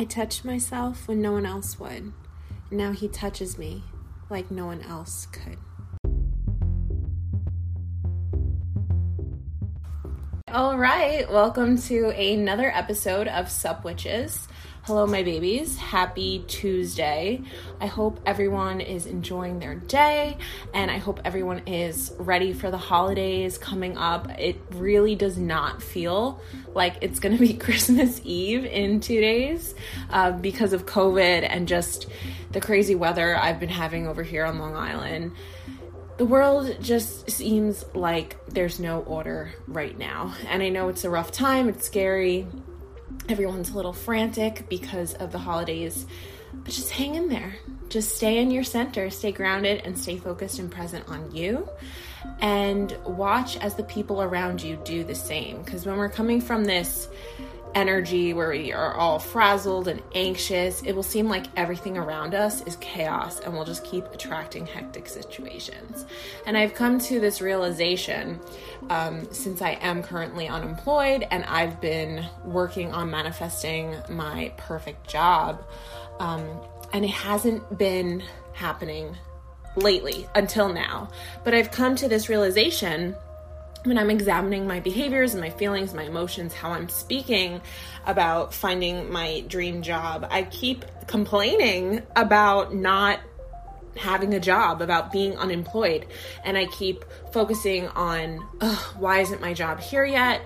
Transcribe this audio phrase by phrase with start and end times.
[0.00, 2.12] I touched myself when no one else would.
[2.70, 3.82] Now he touches me
[4.30, 5.58] like no one else could.
[10.46, 14.46] All right, welcome to another episode of Sup Witches.
[14.88, 15.76] Hello, my babies.
[15.76, 17.42] Happy Tuesday.
[17.78, 20.38] I hope everyone is enjoying their day
[20.72, 24.30] and I hope everyone is ready for the holidays coming up.
[24.38, 26.40] It really does not feel
[26.72, 29.74] like it's going to be Christmas Eve in two days
[30.08, 32.06] uh, because of COVID and just
[32.52, 35.32] the crazy weather I've been having over here on Long Island
[36.16, 40.34] the world just seems like there's no order right now.
[40.48, 42.48] And I know it's a rough time, it's scary,
[43.28, 46.06] everyone's a little frantic because of the holidays,
[46.52, 47.56] but just hang in there.
[47.88, 51.68] Just stay in your center, stay grounded, and stay focused and present on you.
[52.40, 55.62] And watch as the people around you do the same.
[55.62, 57.08] Because when we're coming from this
[57.78, 62.60] energy where we are all frazzled and anxious, it will seem like everything around us
[62.62, 66.04] is chaos and we'll just keep attracting hectic situations.
[66.44, 68.40] And I've come to this realization
[68.90, 75.64] um, since I am currently unemployed and I've been working on manifesting my perfect job.
[76.18, 76.48] Um,
[76.92, 79.16] and it hasn't been happening
[79.76, 81.10] lately until now.
[81.44, 83.14] But I've come to this realization
[83.84, 87.60] when I'm examining my behaviors and my feelings, my emotions, how I'm speaking
[88.06, 93.20] about finding my dream job, I keep complaining about not
[93.96, 96.06] having a job, about being unemployed.
[96.44, 98.38] And I keep focusing on,
[98.98, 100.42] why isn't my job here yet?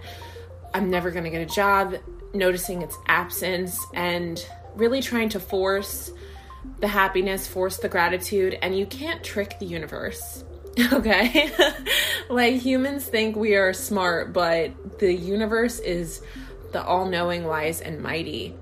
[0.74, 1.96] I'm never going to get a job,
[2.32, 4.44] noticing its absence, and
[4.74, 6.10] really trying to force
[6.80, 8.58] the happiness, force the gratitude.
[8.62, 10.44] And you can't trick the universe
[10.92, 11.50] Okay.
[12.30, 16.22] like humans think we are smart, but the universe is
[16.72, 18.54] the all knowing, wise, and mighty.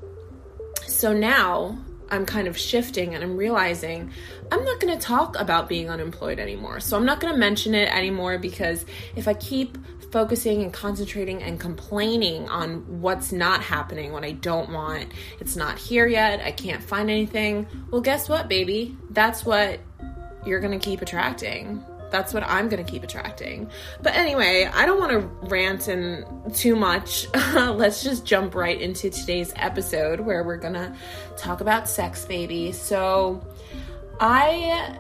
[0.87, 1.79] So now
[2.11, 4.11] I'm kind of shifting and I'm realizing
[4.51, 6.81] I'm not going to talk about being unemployed anymore.
[6.81, 8.85] So I'm not going to mention it anymore because
[9.15, 9.79] if I keep
[10.11, 15.07] focusing and concentrating and complaining on what's not happening, what I don't want,
[15.39, 18.97] it's not here yet, I can't find anything, well, guess what, baby?
[19.11, 19.79] That's what
[20.45, 23.71] you're going to keep attracting that's what I'm going to keep attracting.
[24.03, 27.27] But anyway, I don't want to rant and too much.
[27.51, 30.95] Uh, let's just jump right into today's episode where we're going to
[31.37, 32.71] talk about sex, baby.
[32.71, 33.45] So,
[34.21, 34.97] I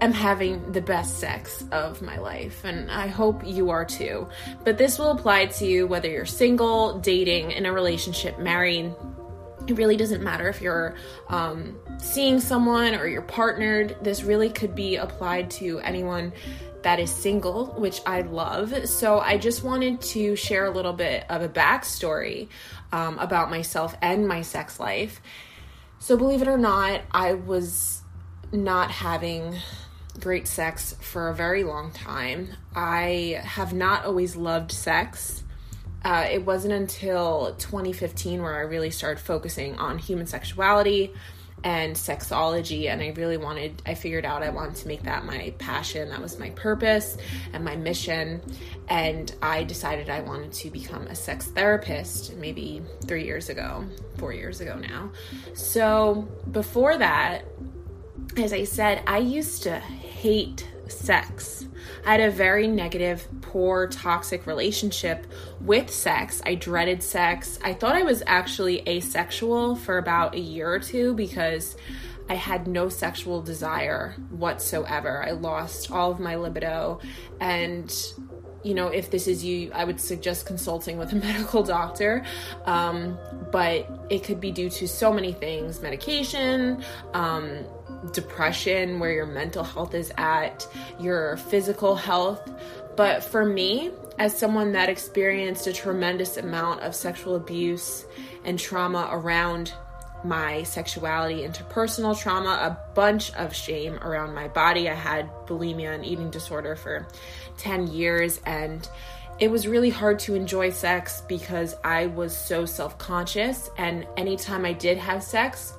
[0.00, 4.28] am having the best sex of my life, and I hope you are too.
[4.64, 8.94] But this will apply to you whether you're single, dating, in a relationship, married,
[9.66, 10.94] it really doesn't matter if you're
[11.28, 13.96] um, seeing someone or you're partnered.
[14.02, 16.32] This really could be applied to anyone
[16.82, 18.88] that is single, which I love.
[18.88, 22.48] So I just wanted to share a little bit of a backstory
[22.92, 25.20] um, about myself and my sex life.
[25.98, 28.02] So, believe it or not, I was
[28.52, 29.56] not having
[30.20, 32.48] great sex for a very long time.
[32.74, 35.43] I have not always loved sex
[36.04, 41.12] uh, it wasn't until 2015 where I really started focusing on human sexuality
[41.64, 45.52] and sexology and i really wanted i figured out i wanted to make that my
[45.58, 47.16] passion that was my purpose
[47.54, 48.42] and my mission
[48.88, 53.82] and i decided i wanted to become a sex therapist maybe three years ago
[54.18, 55.10] four years ago now.
[55.54, 57.44] So before that
[58.36, 61.66] as i said i used to hate sex
[62.06, 65.26] I had a very negative, poor, toxic relationship
[65.60, 66.42] with sex.
[66.44, 67.58] I dreaded sex.
[67.62, 71.76] I thought I was actually asexual for about a year or two because
[72.28, 75.24] I had no sexual desire whatsoever.
[75.26, 77.00] I lost all of my libido.
[77.40, 77.94] And,
[78.62, 82.24] you know, if this is you, I would suggest consulting with a medical doctor.
[82.66, 83.18] Um,
[83.50, 86.84] but it could be due to so many things medication,
[87.14, 87.64] um,
[88.12, 90.66] depression, where your mental health is at,
[90.98, 92.50] your physical health.
[92.96, 98.04] But for me, as someone that experienced a tremendous amount of sexual abuse
[98.44, 99.72] and trauma around
[100.24, 104.88] my sexuality, interpersonal trauma, a bunch of shame around my body.
[104.88, 107.06] I had bulimia and eating disorder for
[107.58, 108.88] 10 years, and
[109.38, 113.70] it was really hard to enjoy sex because I was so self conscious.
[113.76, 115.74] And anytime I did have sex,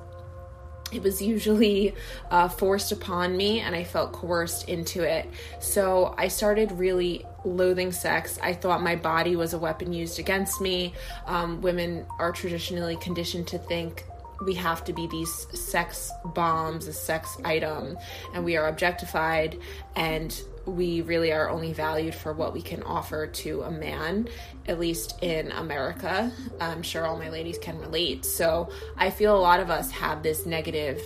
[0.95, 1.93] it was usually
[2.31, 5.29] uh, forced upon me and I felt coerced into it.
[5.59, 8.39] So I started really loathing sex.
[8.41, 10.93] I thought my body was a weapon used against me.
[11.25, 14.05] Um, women are traditionally conditioned to think
[14.45, 17.97] we have to be these sex bombs, a sex item,
[18.33, 19.57] and we are objectified.
[19.95, 24.27] And we really are only valued for what we can offer to a man,
[24.67, 26.31] at least in America.
[26.59, 28.25] I'm sure all my ladies can relate.
[28.25, 31.01] So I feel a lot of us have this negative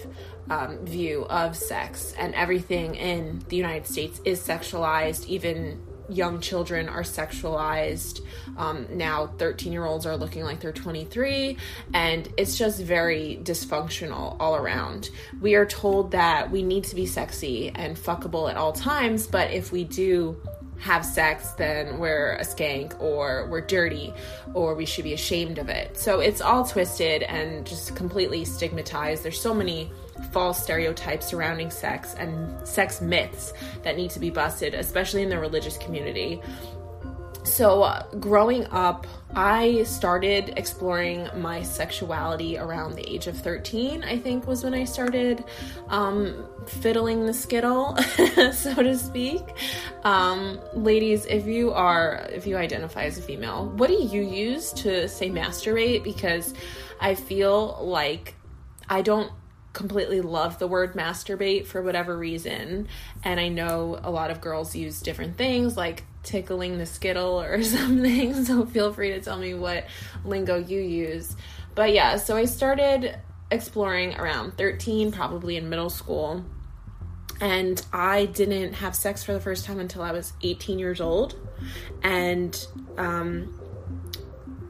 [0.50, 5.80] um, view of sex, and everything in the United States is sexualized, even
[6.10, 8.22] young children are sexualized.
[8.58, 11.58] Um, now, 13 year olds are looking like they're 23,
[11.94, 15.10] and it's just very dysfunctional all around.
[15.42, 19.52] We are told that we need to be sexy and fuckable at all times, but
[19.52, 20.42] if we do
[20.80, 24.14] have sex, then we're a skank or we're dirty
[24.54, 25.98] or we should be ashamed of it.
[25.98, 29.24] So it's all twisted and just completely stigmatized.
[29.24, 29.92] There's so many
[30.32, 35.40] false stereotypes surrounding sex and sex myths that need to be busted, especially in the
[35.40, 36.42] religious community.
[37.44, 44.18] So, uh, growing up, I started exploring my sexuality around the age of 13, I
[44.18, 45.44] think was when I started
[45.88, 47.96] um, fiddling the skittle,
[48.52, 49.42] so to speak.
[50.04, 54.74] Um, ladies, if you are, if you identify as a female, what do you use
[54.74, 56.04] to say masturbate?
[56.04, 56.54] Because
[57.00, 58.36] I feel like
[58.90, 59.32] I don't
[59.74, 62.88] completely love the word masturbate for whatever reason.
[63.24, 67.62] And I know a lot of girls use different things like tickling the skittle or
[67.64, 68.46] something.
[68.46, 69.86] So feel free to tell me what
[70.26, 71.36] lingo you use.
[71.76, 73.18] But yeah, so I started
[73.52, 76.44] exploring around 13, probably in middle school.
[77.42, 81.36] And I didn't have sex for the first time until I was 18 years old.
[82.04, 82.68] And
[82.98, 83.59] um,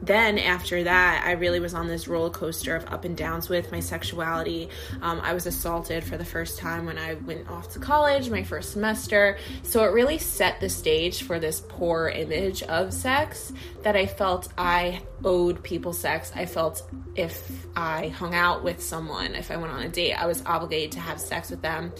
[0.02, 3.70] then after that, I really was on this roller coaster of up and downs with
[3.70, 4.68] my sexuality.
[5.02, 8.42] Um, I was assaulted for the first time when I went off to college, my
[8.42, 9.38] first semester.
[9.62, 13.52] So it really set the stage for this poor image of sex
[13.82, 16.32] that I felt I owed people sex.
[16.34, 20.26] I felt if I hung out with someone, if I went on a date, I
[20.26, 21.92] was obligated to have sex with them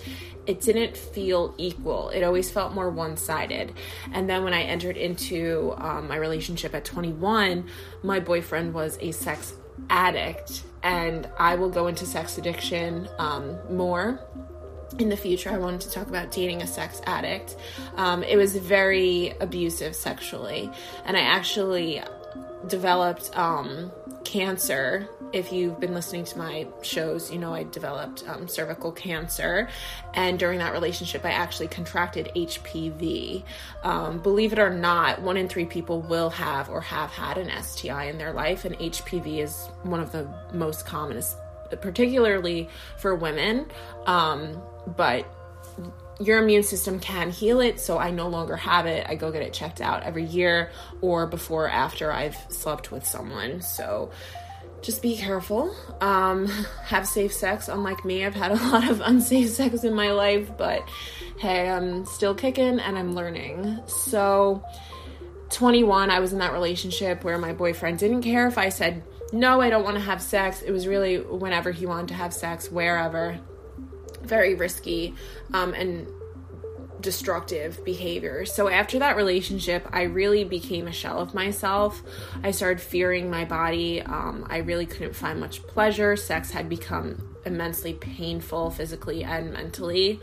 [0.46, 2.08] it didn't feel equal.
[2.10, 3.72] It always felt more one sided.
[4.12, 7.68] And then when I entered into um, my relationship at 21,
[8.02, 9.54] my boyfriend was a sex
[9.88, 10.64] addict.
[10.82, 14.20] And I will go into sex addiction um, more
[14.98, 15.50] in the future.
[15.50, 17.56] I wanted to talk about dating a sex addict.
[17.96, 20.70] Um, it was very abusive sexually.
[21.04, 22.02] And I actually
[22.68, 23.92] developed um,
[24.24, 29.68] cancer if you've been listening to my shows, you know I developed um, cervical cancer.
[30.14, 33.44] And during that relationship, I actually contracted HPV.
[33.82, 37.50] Um, believe it or not, one in three people will have or have had an
[37.62, 41.22] STI in their life, and HPV is one of the most common,
[41.80, 43.66] particularly for women.
[44.06, 44.60] Um,
[44.96, 45.26] but
[46.20, 49.06] your immune system can heal it, so I no longer have it.
[49.08, 50.70] I go get it checked out every year
[51.00, 53.62] or before or after I've slept with someone.
[53.62, 54.10] So
[54.82, 55.74] just be careful.
[56.00, 56.46] Um,
[56.84, 57.68] have safe sex.
[57.68, 60.86] Unlike me, I've had a lot of unsafe sex in my life, but
[61.38, 63.80] hey, I'm still kicking and I'm learning.
[63.86, 64.62] So,
[65.50, 69.02] 21, I was in that relationship where my boyfriend didn't care if I said,
[69.32, 70.62] no, I don't want to have sex.
[70.62, 73.38] It was really whenever he wanted to have sex, wherever.
[74.22, 75.14] Very risky.
[75.52, 76.06] Um, and
[77.00, 78.44] destructive behavior.
[78.44, 82.02] So after that relationship, I really became a shell of myself.
[82.42, 84.02] I started fearing my body.
[84.02, 86.16] Um, I really couldn't find much pleasure.
[86.16, 90.20] Sex had become immensely painful physically and mentally.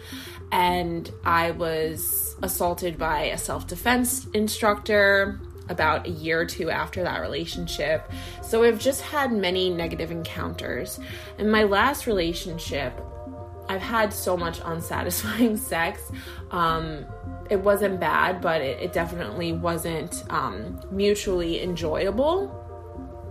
[0.52, 5.40] And I was assaulted by a self defense instructor
[5.70, 8.10] about a year or two after that relationship.
[8.42, 11.00] So I've just had many negative encounters.
[11.38, 12.98] In my last relationship,
[13.69, 16.12] I've had so much unsatisfying sex.
[16.51, 17.05] Um,
[17.50, 22.63] it wasn't bad, but it, it definitely wasn't um, mutually enjoyable.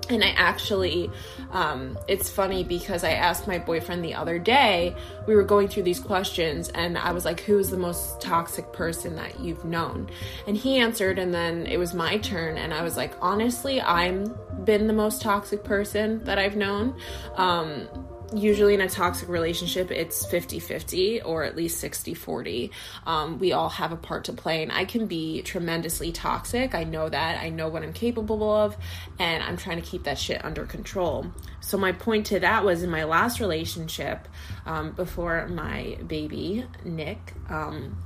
[0.08, 1.10] And I actually,
[1.50, 4.94] um, it's funny because I asked my boyfriend the other day,
[5.26, 9.16] we were going through these questions, and I was like, Who's the most toxic person
[9.16, 10.08] that you've known?
[10.46, 14.36] And he answered, and then it was my turn, and I was like, Honestly, I'm
[14.64, 16.96] been the most toxic person that I've known.
[17.34, 17.88] Um,
[18.34, 22.70] usually in a toxic relationship it's 50-50 or at least 60-40
[23.06, 26.74] um, we all have a part to play and i can be tremendously toxic.
[26.74, 27.40] I know that.
[27.40, 28.76] I know what i'm capable of
[29.18, 31.26] and i'm trying to keep that shit under control.
[31.60, 34.28] So my point to that was in my last relationship
[34.64, 37.96] um, before my baby nick um,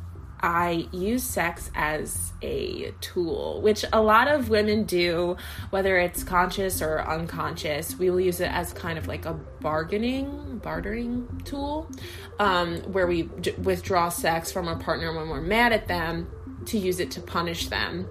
[0.42, 5.36] I use sex as a tool, which a lot of women do,
[5.70, 7.98] whether it's conscious or unconscious.
[7.98, 11.90] We will use it as kind of like a bargaining, bartering tool,
[12.38, 16.30] um, where we d- withdraw sex from our partner when we're mad at them
[16.66, 18.06] to use it to punish them.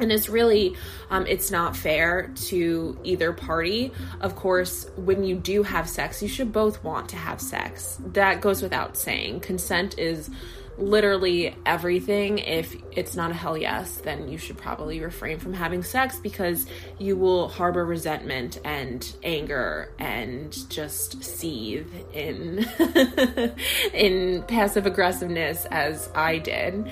[0.00, 0.74] and it's really
[1.10, 6.28] um, it's not fair to either party of course when you do have sex you
[6.28, 10.30] should both want to have sex that goes without saying consent is
[10.78, 12.38] literally everything.
[12.38, 16.66] If it's not a hell yes then you should probably refrain from having sex because
[16.98, 22.66] you will harbor resentment and anger and just seethe in
[23.94, 26.90] in passive aggressiveness as i did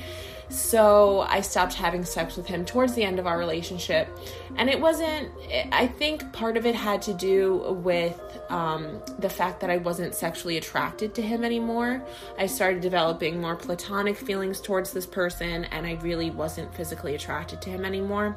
[0.52, 4.06] so I stopped having sex with him towards the end of our relationship.
[4.56, 5.30] And it wasn't,
[5.72, 10.14] I think part of it had to do with um, the fact that I wasn't
[10.14, 12.04] sexually attracted to him anymore.
[12.38, 17.62] I started developing more platonic feelings towards this person, and I really wasn't physically attracted
[17.62, 18.36] to him anymore.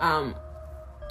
[0.00, 0.34] Um,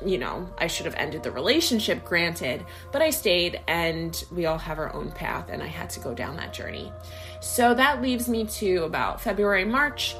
[0.06, 4.58] you know, I should have ended the relationship, granted, but I stayed and we all
[4.60, 6.92] have our own path, and I had to go down that journey.
[7.40, 10.16] So that leaves me to about February, March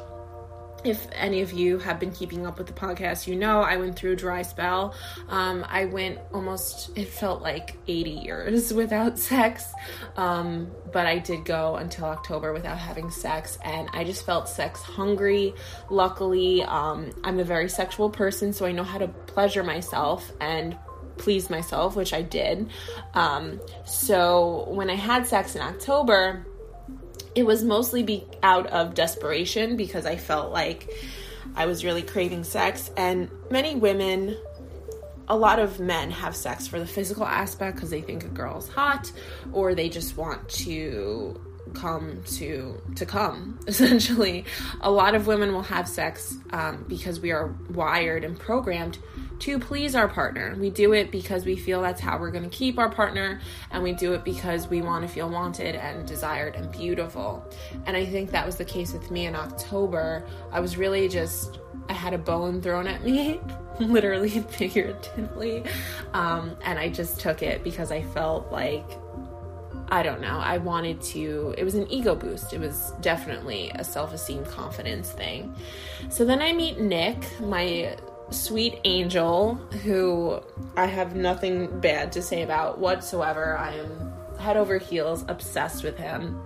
[0.84, 3.96] if any of you have been keeping up with the podcast, you know I went
[3.96, 4.94] through a dry spell.
[5.30, 9.72] Um, I went almost, it felt like 80 years without sex.
[10.18, 14.82] Um, but I did go until October without having sex, and I just felt sex
[14.82, 15.54] hungry.
[15.90, 20.78] Luckily, um, I'm a very sexual person, so I know how to pleasure myself and
[21.18, 22.70] please myself, which I did.
[23.14, 26.46] Um, so when I had sex in October,
[27.36, 30.90] it was mostly be out of desperation because I felt like
[31.56, 32.92] I was really craving sex.
[32.98, 34.38] And many women,
[35.28, 38.70] a lot of men have sex for the physical aspect because they think a girl's
[38.70, 39.12] hot
[39.52, 41.40] or they just want to
[41.74, 44.46] come to to come essentially
[44.82, 49.00] a lot of women will have sex um, because we are wired and programmed
[49.40, 50.56] to please our partner.
[50.58, 53.84] We do it because we feel that's how we're going to keep our partner, and
[53.84, 57.46] we do it because we want to feel wanted and desired and beautiful.
[57.86, 60.26] And I think that was the case with me in October.
[60.52, 61.60] I was really just,
[61.90, 63.40] I had a bone thrown at me,
[63.80, 65.64] literally figuratively,
[66.14, 68.86] um, and I just took it because I felt like
[69.90, 70.40] I don't know.
[70.40, 72.52] I wanted to, it was an ego boost.
[72.52, 75.54] It was definitely a self esteem confidence thing.
[76.10, 77.96] So then I meet Nick, my
[78.30, 80.42] sweet angel who
[80.76, 83.58] I have nothing bad to say about whatsoever.
[83.58, 86.40] I am head over heels obsessed with him.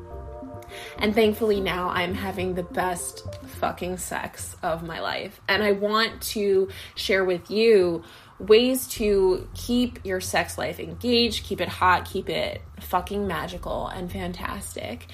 [0.97, 3.25] And thankfully now I'm having the best
[3.59, 5.39] fucking sex of my life.
[5.47, 8.03] And I want to share with you
[8.39, 14.11] ways to keep your sex life engaged, keep it hot, keep it fucking magical and
[14.11, 15.07] fantastic.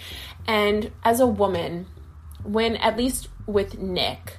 [0.48, 1.88] And as a woman,
[2.44, 4.38] when at least with Nick,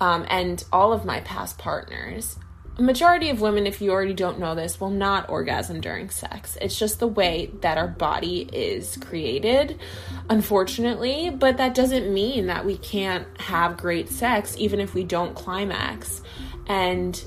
[0.00, 2.38] um, and all of my past partners.
[2.76, 6.58] A majority of women, if you already don't know this, will not orgasm during sex.
[6.60, 9.78] It's just the way that our body is created,
[10.28, 11.30] unfortunately.
[11.30, 16.20] But that doesn't mean that we can't have great sex even if we don't climax.
[16.66, 17.22] And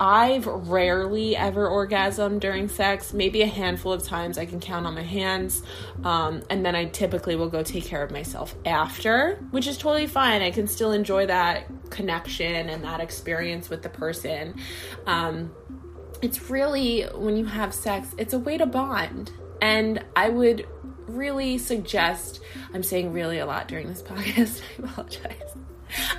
[0.00, 4.94] I've rarely ever orgasmed during sex, maybe a handful of times I can count on
[4.94, 5.62] my hands.
[6.02, 10.06] Um, and then I typically will go take care of myself after, which is totally
[10.06, 10.42] fine.
[10.42, 14.54] I can still enjoy that connection and that experience with the person.
[15.06, 15.52] Um,
[16.22, 19.32] it's really, when you have sex, it's a way to bond.
[19.62, 20.66] And I would
[21.06, 22.40] really suggest,
[22.72, 25.56] I'm saying really a lot during this podcast, I apologize.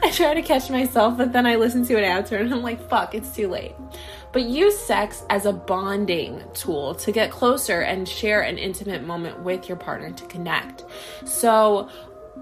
[0.04, 2.90] I try to catch myself, but then I listen to it after and I'm like,
[2.90, 3.74] fuck, it's too late.
[4.34, 9.40] But use sex as a bonding tool to get closer and share an intimate moment
[9.40, 10.84] with your partner to connect.
[11.26, 11.90] So,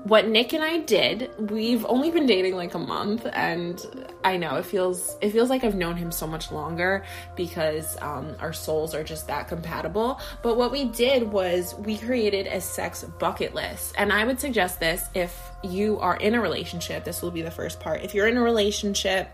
[0.03, 4.55] what Nick and I did, we've only been dating like a month, and I know
[4.55, 7.03] it feels it feels like I've known him so much longer
[7.35, 10.19] because um, our souls are just that compatible.
[10.41, 14.79] But what we did was we created a sex bucket list, and I would suggest
[14.79, 17.03] this if you are in a relationship.
[17.03, 18.01] This will be the first part.
[18.01, 19.29] If you're in a relationship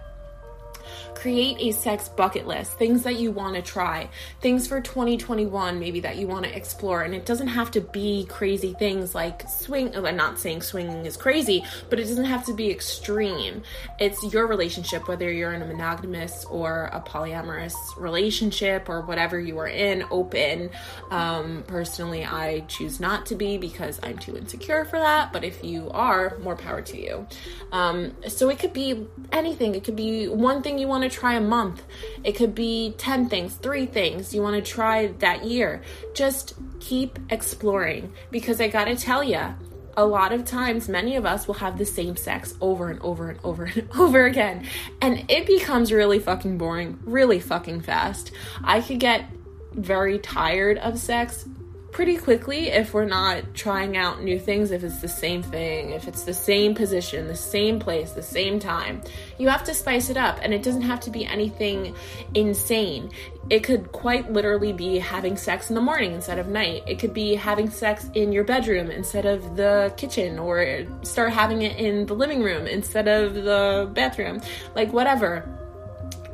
[1.25, 4.07] create a sex bucket list, things that you want to try,
[4.41, 7.01] things for 2021 maybe that you want to explore.
[7.01, 9.95] And it doesn't have to be crazy things like swing.
[9.95, 13.63] I'm not saying swinging is crazy, but it doesn't have to be extreme.
[13.99, 19.57] It's your relationship, whether you're in a monogamous or a polyamorous relationship or whatever you
[19.57, 20.69] are in, open.
[21.09, 25.33] Um, personally, I choose not to be because I'm too insecure for that.
[25.33, 27.25] But if you are, more power to you.
[27.71, 29.73] Um, so it could be anything.
[29.73, 31.83] It could be one thing you want to try a month.
[32.23, 35.81] It could be 10 things, three things you want to try that year.
[36.13, 39.55] Just keep exploring because I got to tell you,
[39.97, 43.29] a lot of times many of us will have the same sex over and over
[43.29, 44.67] and over and over again
[45.01, 48.31] and it becomes really fucking boring really fucking fast
[48.61, 49.29] i could get
[49.71, 51.47] very tired of sex
[51.95, 56.09] pretty quickly if we're not trying out new things, if it's the same thing, if
[56.09, 59.01] it's the same position, the same place, the same time.
[59.37, 61.95] You have to spice it up, and it doesn't have to be anything
[62.33, 63.11] insane.
[63.49, 66.83] It could quite literally be having sex in the morning instead of night.
[66.85, 71.61] It could be having sex in your bedroom instead of the kitchen, or start having
[71.61, 74.41] it in the living room instead of the bathroom.
[74.75, 75.47] Like, whatever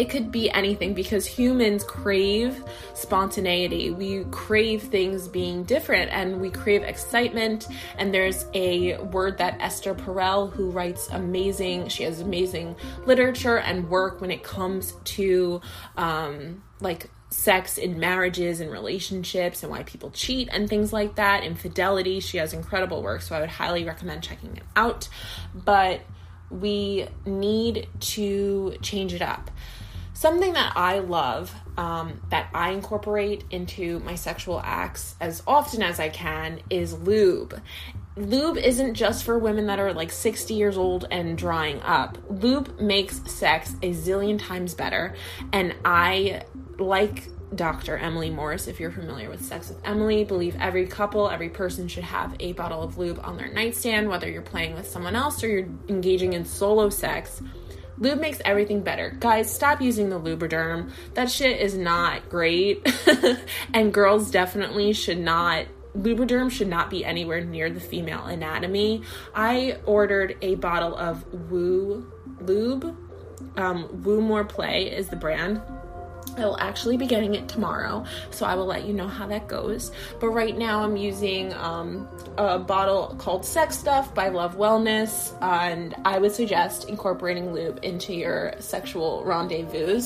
[0.01, 2.63] it could be anything because humans crave
[2.95, 3.91] spontaneity.
[3.91, 7.67] We crave things being different and we crave excitement.
[7.99, 13.91] And there's a word that Esther Perel, who writes amazing, she has amazing literature and
[13.91, 15.61] work when it comes to
[15.97, 21.43] um, like sex in marriages and relationships and why people cheat and things like that,
[21.43, 22.19] infidelity.
[22.21, 25.09] She has incredible work, so I would highly recommend checking it out.
[25.53, 26.01] But
[26.49, 29.51] we need to change it up.
[30.21, 35.99] Something that I love um, that I incorporate into my sexual acts as often as
[35.99, 37.59] I can is lube.
[38.15, 42.19] Lube isn't just for women that are like 60 years old and drying up.
[42.29, 45.15] Lube makes sex a zillion times better.
[45.53, 46.43] And I
[46.77, 47.97] like Dr.
[47.97, 52.03] Emily Morse, if you're familiar with Sex with Emily, believe every couple, every person should
[52.03, 55.47] have a bottle of lube on their nightstand, whether you're playing with someone else or
[55.47, 57.41] you're engaging in solo sex.
[58.01, 59.15] Lube makes everything better.
[59.19, 60.89] Guys, stop using the Lubriderm.
[61.13, 62.85] That shit is not great.
[63.73, 69.03] and girls definitely should not Lubriderm should not be anywhere near the female anatomy.
[69.35, 72.97] I ordered a bottle of Woo Lube.
[73.57, 75.61] Um, Woo More Play is the brand.
[76.37, 79.47] I will actually be getting it tomorrow, so I will let you know how that
[79.47, 79.91] goes.
[80.19, 82.07] But right now, I'm using um,
[82.37, 88.13] a bottle called Sex Stuff by Love Wellness, and I would suggest incorporating lube into
[88.13, 90.01] your sexual rendezvous.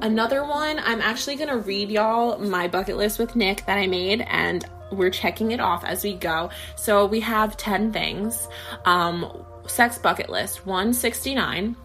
[0.00, 4.20] Another one, I'm actually gonna read y'all my bucket list with Nick that I made,
[4.22, 6.50] and we're checking it off as we go.
[6.76, 8.48] So we have 10 things.
[8.84, 11.76] Um, sex bucket list 169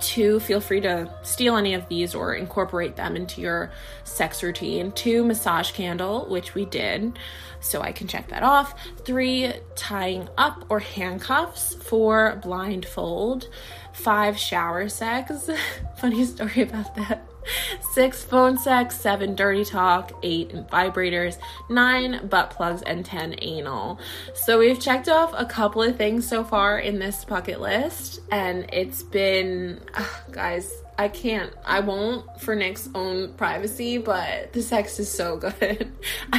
[0.00, 3.70] Two, feel free to steal any of these or incorporate them into your
[4.04, 4.92] sex routine.
[4.92, 7.18] Two, massage candle, which we did,
[7.60, 8.74] so I can check that off.
[9.04, 11.74] Three, tying up or handcuffs.
[11.74, 13.48] Four, blindfold.
[14.00, 15.50] Five, shower sex.
[15.96, 17.26] Funny story about that.
[17.92, 18.98] Six, phone sex.
[18.98, 20.12] Seven, dirty talk.
[20.22, 21.36] Eight, vibrators.
[21.68, 22.80] Nine, butt plugs.
[22.82, 24.00] And 10, anal.
[24.34, 28.66] So we've checked off a couple of things so far in this bucket list, and
[28.72, 34.98] it's been, uh, guys, I can't, I won't for Nick's own privacy, but the sex
[34.98, 35.92] is so good.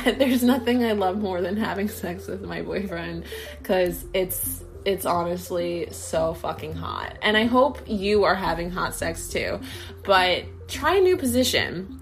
[0.04, 3.26] There's nothing I love more than having sex with my boyfriend
[3.60, 7.18] because it's it's honestly so fucking hot.
[7.22, 9.60] And I hope you are having hot sex too.
[10.04, 12.00] But try a new position.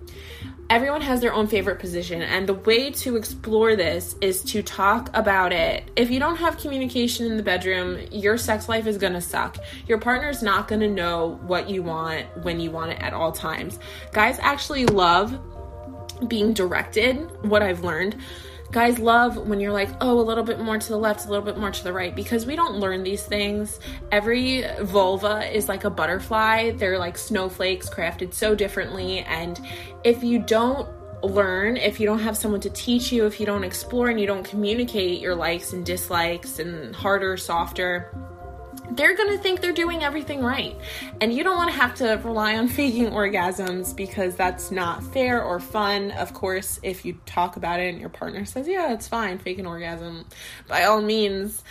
[0.69, 5.09] Everyone has their own favorite position, and the way to explore this is to talk
[5.15, 5.89] about it.
[5.95, 9.57] If you don't have communication in the bedroom, your sex life is gonna suck.
[9.87, 13.79] Your partner's not gonna know what you want when you want it at all times.
[14.13, 15.39] Guys actually love
[16.27, 18.15] being directed, what I've learned
[18.71, 21.43] guys love when you're like, oh, a little bit more to the left, a little
[21.43, 23.79] bit more to the right, because we don't learn these things.
[24.11, 29.19] Every vulva is like a butterfly, they're like snowflakes crafted so differently.
[29.19, 29.59] And
[30.03, 30.87] if you don't
[31.23, 34.27] learn, if you don't have someone to teach you, if you don't explore and you
[34.27, 38.13] don't communicate your likes and dislikes and harder, softer,
[38.91, 40.75] they're to think they're doing everything right.
[41.21, 45.43] And you don't want to have to rely on faking orgasms because that's not fair
[45.43, 46.11] or fun.
[46.11, 49.59] Of course, if you talk about it and your partner says, yeah, it's fine, fake
[49.59, 50.25] an orgasm,
[50.67, 51.63] by all means,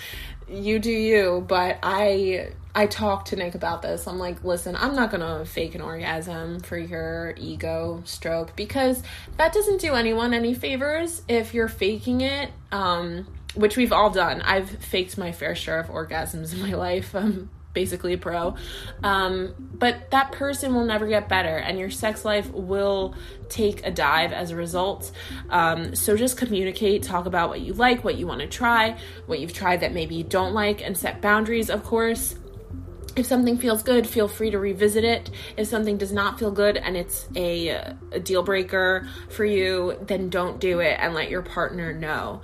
[0.48, 1.44] you do you.
[1.46, 2.52] But I.
[2.74, 4.06] I talked to Nick about this.
[4.06, 9.02] I'm like, listen, I'm not gonna fake an orgasm for your ego stroke because
[9.36, 12.52] that doesn't do anyone any favors if you're faking it.
[12.70, 13.26] Um,
[13.58, 14.40] which we've all done.
[14.42, 17.14] I've faked my fair share of orgasms in my life.
[17.14, 18.56] I'm basically a pro.
[19.02, 23.14] Um, but that person will never get better, and your sex life will
[23.48, 25.12] take a dive as a result.
[25.50, 29.40] Um, so just communicate, talk about what you like, what you want to try, what
[29.40, 32.36] you've tried that maybe you don't like, and set boundaries, of course.
[33.16, 35.30] If something feels good, feel free to revisit it.
[35.56, 40.30] If something does not feel good and it's a, a deal breaker for you, then
[40.30, 42.42] don't do it and let your partner know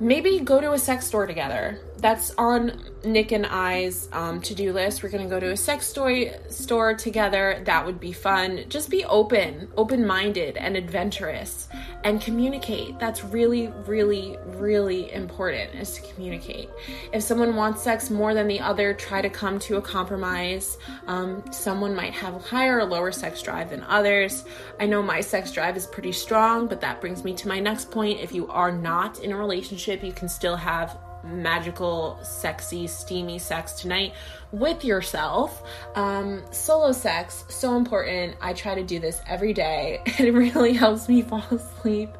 [0.00, 1.78] maybe go to a sex store together.
[2.00, 5.02] That's on Nick and I's um, to do list.
[5.02, 7.62] We're gonna go to a sex toy store together.
[7.64, 8.64] That would be fun.
[8.68, 11.68] Just be open, open minded, and adventurous,
[12.04, 12.98] and communicate.
[12.98, 16.68] That's really, really, really important is to communicate.
[17.12, 20.78] If someone wants sex more than the other, try to come to a compromise.
[21.06, 24.44] Um, someone might have a higher or lower sex drive than others.
[24.78, 27.90] I know my sex drive is pretty strong, but that brings me to my next
[27.90, 28.20] point.
[28.20, 33.72] If you are not in a relationship, you can still have magical, sexy, steamy sex
[33.72, 34.14] tonight
[34.52, 35.62] with yourself.
[35.94, 38.36] Um, solo sex, so important.
[38.40, 40.02] I try to do this every day.
[40.20, 42.10] It really helps me fall asleep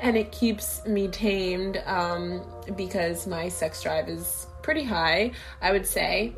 [0.00, 2.42] and it keeps me tamed um,
[2.76, 6.34] because my sex drive is pretty high, I would say.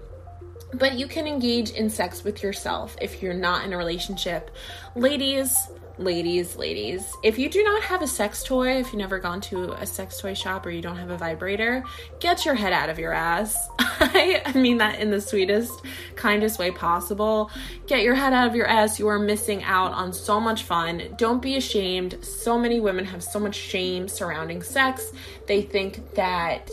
[0.74, 4.50] But you can engage in sex with yourself if you're not in a relationship.
[4.94, 9.40] Ladies, ladies, ladies, if you do not have a sex toy, if you've never gone
[9.40, 11.82] to a sex toy shop or you don't have a vibrator,
[12.20, 13.56] get your head out of your ass.
[13.78, 15.82] I mean that in the sweetest,
[16.14, 17.50] kindest way possible.
[17.87, 18.98] Get your head out of your ass.
[18.98, 21.14] You are missing out on so much fun.
[21.16, 22.22] Don't be ashamed.
[22.22, 25.12] So many women have so much shame surrounding sex.
[25.46, 26.70] They think that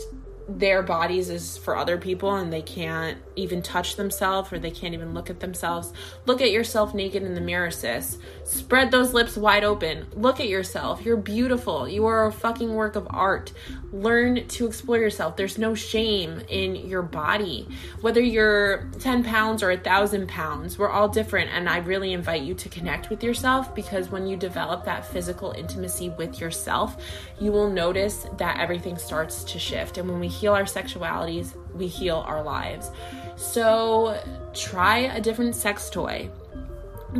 [0.48, 4.94] their bodies is for other people and they can't even touch themselves or they can't
[4.94, 5.92] even look at themselves.
[6.26, 8.18] Look at yourself naked in the mirror, sis.
[8.44, 10.06] Spread those lips wide open.
[10.14, 11.04] Look at yourself.
[11.04, 11.88] You're beautiful.
[11.88, 13.52] You are a fucking work of art.
[13.94, 15.36] Learn to explore yourself.
[15.36, 17.68] There's no shame in your body.
[18.00, 21.50] Whether you're 10 pounds or a thousand pounds, we're all different.
[21.50, 25.52] And I really invite you to connect with yourself because when you develop that physical
[25.52, 27.00] intimacy with yourself,
[27.40, 29.96] you will notice that everything starts to shift.
[29.96, 32.90] And when we heal our sexualities, we heal our lives.
[33.36, 34.20] So
[34.54, 36.30] try a different sex toy.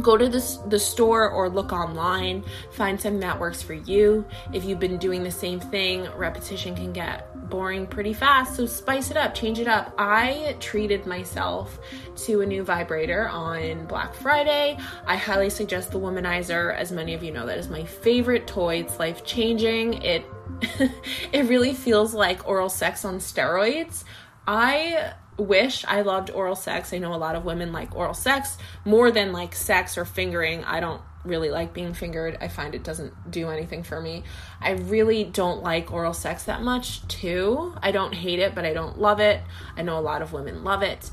[0.00, 4.24] Go to the, the store or look online, find something that works for you.
[4.52, 8.56] If you've been doing the same thing, repetition can get boring pretty fast.
[8.56, 9.94] So spice it up, change it up.
[9.98, 11.78] I treated myself
[12.16, 14.78] to a new vibrator on Black Friday.
[15.06, 16.74] I highly suggest the Womanizer.
[16.74, 18.76] As many of you know, that is my favorite toy.
[18.76, 20.02] It's life changing.
[20.02, 20.24] It
[21.32, 24.04] it really feels like oral sex on steroids.
[24.46, 26.92] I wish I loved oral sex.
[26.92, 30.64] I know a lot of women like oral sex more than like sex or fingering.
[30.64, 32.36] I don't really like being fingered.
[32.40, 34.24] I find it doesn't do anything for me.
[34.60, 37.74] I really don't like oral sex that much, too.
[37.82, 39.40] I don't hate it, but I don't love it.
[39.76, 41.10] I know a lot of women love it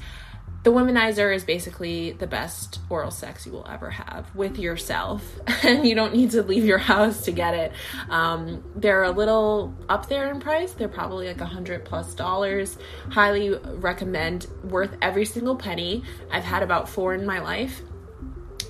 [0.64, 5.88] the womanizer is basically the best oral sex you will ever have with yourself and
[5.88, 7.72] you don't need to leave your house to get it.
[8.10, 10.74] Um, they're a little up there in price.
[10.74, 12.78] They're probably like a hundred plus dollars.
[13.10, 16.04] Highly recommend worth every single penny.
[16.32, 17.82] I've had about four in my life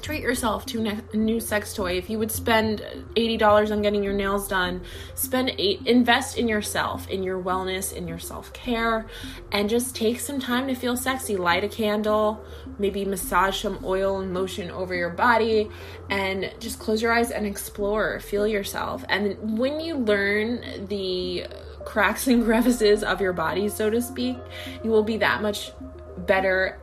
[0.01, 1.97] treat yourself to a new sex toy.
[1.97, 2.83] If you would spend
[3.15, 4.81] $80 on getting your nails done,
[5.15, 9.05] spend eight invest in yourself, in your wellness, in your self-care,
[9.51, 11.35] and just take some time to feel sexy.
[11.35, 12.43] Light a candle,
[12.79, 15.69] maybe massage some oil and lotion over your body,
[16.09, 19.05] and just close your eyes and explore, feel yourself.
[19.09, 21.45] And when you learn the
[21.85, 24.37] cracks and crevices of your body, so to speak,
[24.83, 25.71] you will be that much
[26.17, 26.79] better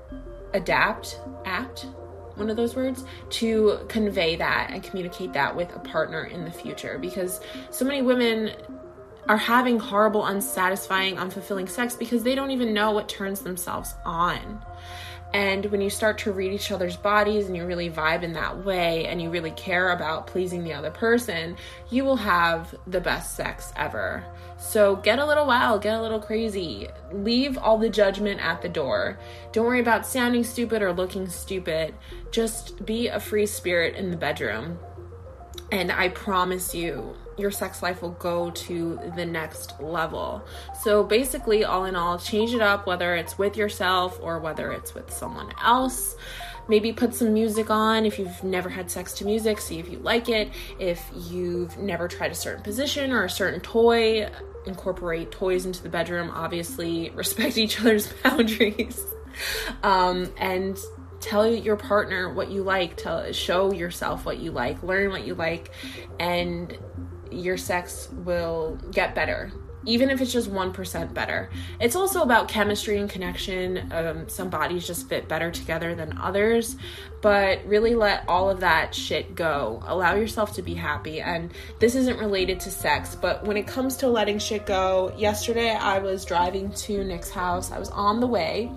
[0.54, 1.86] adapt apt
[2.38, 6.50] one of those words to convey that and communicate that with a partner in the
[6.50, 8.52] future because so many women
[9.28, 14.64] are having horrible, unsatisfying, unfulfilling sex because they don't even know what turns themselves on.
[15.34, 18.64] And when you start to read each other's bodies and you really vibe in that
[18.64, 21.56] way and you really care about pleasing the other person,
[21.90, 24.24] you will have the best sex ever.
[24.58, 26.88] So get a little wild, get a little crazy.
[27.12, 29.18] Leave all the judgment at the door.
[29.52, 31.94] Don't worry about sounding stupid or looking stupid.
[32.30, 34.78] Just be a free spirit in the bedroom.
[35.70, 40.42] And I promise you, your sex life will go to the next level.
[40.82, 44.94] So basically, all in all, change it up whether it's with yourself or whether it's
[44.94, 46.16] with someone else.
[46.68, 49.98] Maybe put some music on if you've never had sex to music, see if you
[50.00, 50.50] like it.
[50.78, 54.28] If you've never tried a certain position or a certain toy,
[54.66, 56.30] incorporate toys into the bedroom.
[56.30, 59.02] Obviously, respect each other's boundaries.
[59.82, 60.78] Um, and
[61.20, 65.34] tell your partner what you like tell show yourself what you like learn what you
[65.34, 65.72] like
[66.20, 66.78] and
[67.30, 69.52] your sex will get better
[69.88, 71.48] even if it's just 1% better.
[71.80, 73.90] It's also about chemistry and connection.
[73.90, 76.76] Um, some bodies just fit better together than others,
[77.22, 79.82] but really let all of that shit go.
[79.86, 81.20] Allow yourself to be happy.
[81.20, 85.70] And this isn't related to sex, but when it comes to letting shit go, yesterday
[85.70, 87.70] I was driving to Nick's house.
[87.72, 88.70] I was on the way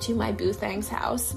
[0.00, 1.34] to my boo thang's house,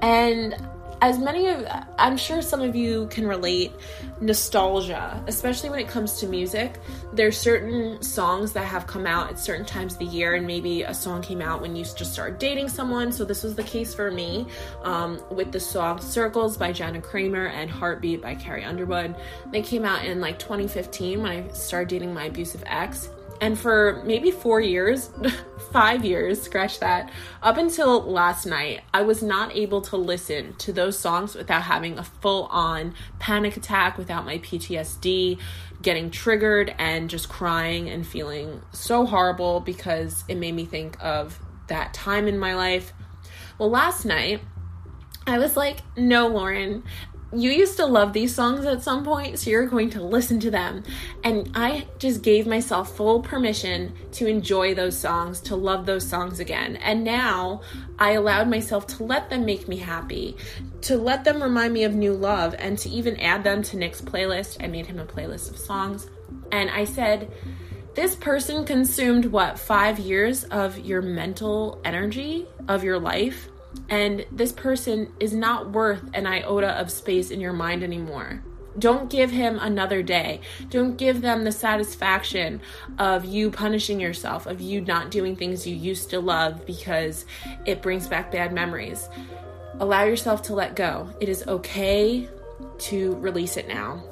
[0.00, 0.54] and
[1.02, 1.66] as many of
[1.98, 3.72] I'm sure some of you can relate
[4.20, 6.78] nostalgia, especially when it comes to music.
[7.12, 10.82] There's certain songs that have come out at certain times of the year, and maybe
[10.82, 13.12] a song came out when you just started dating someone.
[13.12, 14.46] So this was the case for me
[14.82, 19.14] um, with the song "Circles" by Jana Kramer and "Heartbeat" by Carrie Underwood.
[19.52, 24.02] They came out in like 2015 when I started dating my abusive ex, and for
[24.04, 25.10] maybe four years,
[25.72, 27.10] five years, scratch that,
[27.42, 31.98] up until last night, I was not able to listen to those songs without having
[31.98, 35.38] a full on panic attack, without my PTSD
[35.82, 41.38] getting triggered and just crying and feeling so horrible because it made me think of
[41.68, 42.92] that time in my life.
[43.58, 44.40] Well, last night,
[45.26, 46.84] I was like, no, Lauren,
[47.32, 50.50] you used to love these songs at some point, so you're going to listen to
[50.50, 50.84] them.
[51.24, 56.38] And I just gave myself full permission to enjoy those songs, to love those songs
[56.38, 56.76] again.
[56.76, 57.62] And now
[57.98, 60.36] I allowed myself to let them make me happy,
[60.82, 64.00] to let them remind me of new love, and to even add them to Nick's
[64.00, 64.62] playlist.
[64.62, 66.08] I made him a playlist of songs.
[66.52, 67.32] And I said,
[67.94, 73.48] this person consumed what, five years of your mental energy, of your life?
[73.88, 78.42] And this person is not worth an iota of space in your mind anymore.
[78.78, 80.40] Don't give him another day.
[80.68, 82.60] Don't give them the satisfaction
[82.98, 87.24] of you punishing yourself, of you not doing things you used to love because
[87.64, 89.08] it brings back bad memories.
[89.80, 91.08] Allow yourself to let go.
[91.20, 92.28] It is okay
[92.78, 94.04] to release it now.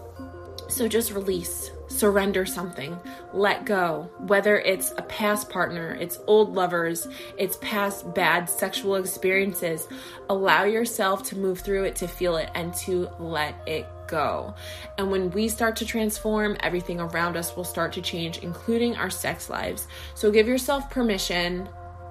[0.69, 2.99] So just release surrender something,
[3.33, 4.11] let go.
[4.19, 9.89] Whether it's a past partner, it's old lovers, it's past bad sexual experiences,
[10.29, 14.55] allow yourself to move through it, to feel it, and to let it go.
[14.99, 19.11] And when we start to transform, everything around us will start to change, including our
[19.11, 19.87] sex lives.
[20.15, 21.69] So give yourself permission,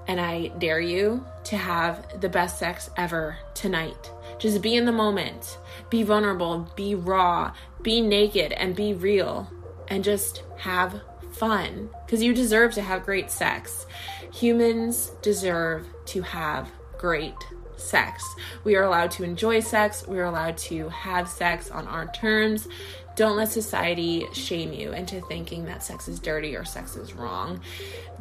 [0.07, 4.11] and I dare you to have the best sex ever tonight.
[4.39, 5.57] Just be in the moment,
[5.89, 9.49] be vulnerable, be raw, be naked, and be real
[9.93, 11.01] and just have
[11.33, 13.85] fun because you deserve to have great sex.
[14.33, 17.35] Humans deserve to have great
[17.77, 18.23] sex.
[18.63, 22.67] We are allowed to enjoy sex, we are allowed to have sex on our terms.
[23.15, 27.61] Don't let society shame you into thinking that sex is dirty or sex is wrong.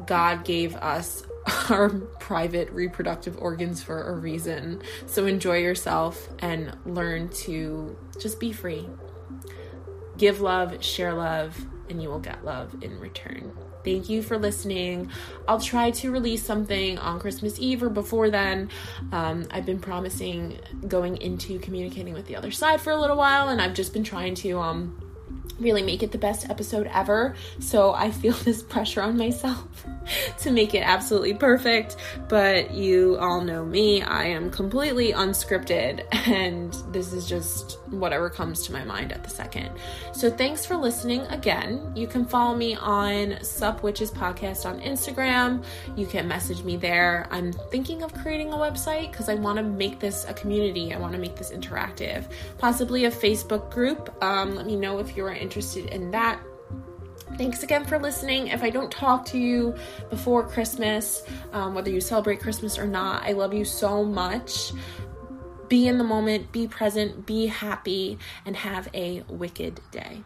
[0.05, 1.25] God gave us
[1.71, 4.83] our private reproductive organs for a reason.
[5.07, 8.87] So enjoy yourself and learn to just be free
[10.23, 13.51] give love, share love, and you will get love in return.
[13.85, 15.11] Thank you for listening.
[15.49, 18.71] I'll try to release something on Christmas Eve or before then.
[19.11, 23.49] Um, I've been promising going into communicating with the other side for a little while,
[23.49, 24.97] and I've just been trying to um,
[25.59, 27.35] really make it the best episode ever.
[27.59, 29.85] So I feel this pressure on myself
[30.43, 31.97] to make it absolutely perfect.
[32.29, 38.63] But you all know me, I am completely unscripted, and this is just whatever comes
[38.67, 39.71] to my mind at the second.
[40.13, 41.93] So thanks for listening again.
[41.95, 45.65] You can follow me on Sup Witches Podcast on Instagram.
[45.97, 47.27] You can message me there.
[47.31, 50.93] I'm thinking of creating a website because I want to make this a community.
[50.93, 54.13] I want to make this interactive, possibly a Facebook group.
[54.23, 56.41] Um, let me know if you're interested in that.
[57.39, 58.49] Thanks again for listening.
[58.49, 59.75] If I don't talk to you
[60.11, 64.73] before Christmas, um, whether you celebrate Christmas or not, I love you so much.
[65.73, 70.23] Be in the moment, be present, be happy, and have a wicked day.